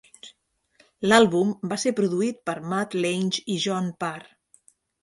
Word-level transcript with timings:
L'àlbum 1.11 1.51
va 1.73 1.79
ser 1.83 1.93
produït 2.01 2.41
per 2.51 2.57
Mutt 2.73 2.99
Lange 3.05 3.47
i 3.57 3.61
John 3.69 3.97
Parr. 4.07 4.21